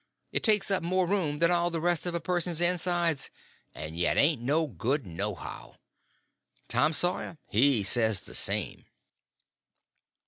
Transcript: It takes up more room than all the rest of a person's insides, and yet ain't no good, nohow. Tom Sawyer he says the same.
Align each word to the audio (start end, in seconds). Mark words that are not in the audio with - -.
It 0.31 0.41
takes 0.41 0.71
up 0.71 0.81
more 0.81 1.05
room 1.05 1.37
than 1.37 1.51
all 1.51 1.69
the 1.69 1.79
rest 1.79 2.07
of 2.07 2.15
a 2.15 2.19
person's 2.19 2.59
insides, 2.59 3.29
and 3.75 3.95
yet 3.95 4.17
ain't 4.17 4.41
no 4.41 4.65
good, 4.65 5.05
nohow. 5.05 5.75
Tom 6.67 6.91
Sawyer 6.91 7.37
he 7.49 7.83
says 7.83 8.21
the 8.21 8.33
same. 8.33 8.85